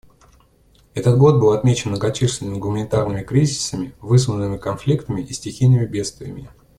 Этот 0.95 1.19
год 1.19 1.39
был 1.39 1.51
отмечен 1.51 1.91
многочисленными 1.91 2.57
гуманитарными 2.57 3.21
кризисами, 3.21 3.93
вызванными 3.99 4.57
конфликтами 4.57 5.21
и 5.21 5.31
стихийными 5.31 5.85
бедствиями. 5.85 6.49